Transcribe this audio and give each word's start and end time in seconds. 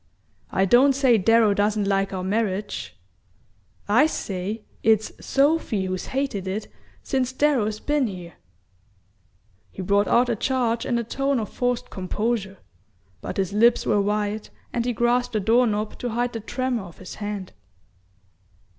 "I 0.51 0.65
don't 0.65 0.93
say 0.93 1.19
Darrow 1.19 1.53
doesn't 1.53 1.87
like 1.87 2.11
our 2.11 2.23
marriage; 2.23 2.97
I 3.87 4.07
say 4.07 4.63
it's 4.81 5.11
Sophy 5.23 5.85
who's 5.85 6.07
hated 6.07 6.47
it 6.47 6.67
since 7.03 7.31
Darrow's 7.31 7.79
been 7.79 8.07
here!" 8.07 8.33
He 9.69 9.83
brought 9.83 10.07
out 10.07 10.25
the 10.25 10.35
charge 10.35 10.87
in 10.87 10.97
a 10.97 11.03
tone 11.03 11.39
of 11.39 11.49
forced 11.49 11.91
composure, 11.91 12.57
but 13.21 13.37
his 13.37 13.53
lips 13.53 13.85
were 13.85 14.01
white 14.01 14.49
and 14.73 14.85
he 14.85 14.91
grasped 14.93 15.33
the 15.33 15.39
doorknob 15.39 15.99
to 15.99 16.09
hide 16.09 16.33
the 16.33 16.39
tremor 16.39 16.81
of 16.85 16.97
his 16.97 17.13
hand. 17.21 17.53